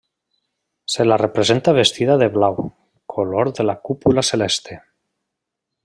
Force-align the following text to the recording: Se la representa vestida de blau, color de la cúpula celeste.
Se 0.93 1.05
la 1.05 1.17
representa 1.21 1.73
vestida 1.79 2.17
de 2.21 2.27
blau, 2.37 2.57
color 3.05 3.53
de 3.53 3.67
la 3.71 3.79
cúpula 3.81 4.23
celeste. 4.31 4.81